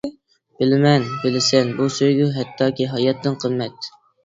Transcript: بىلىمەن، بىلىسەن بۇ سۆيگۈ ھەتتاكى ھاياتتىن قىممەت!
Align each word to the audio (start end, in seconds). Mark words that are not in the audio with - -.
بىلىمەن، 0.61 1.05
بىلىسەن 1.25 1.69
بۇ 1.81 1.87
سۆيگۈ 1.99 2.31
ھەتتاكى 2.39 2.91
ھاياتتىن 2.97 3.39
قىممەت! 3.47 3.95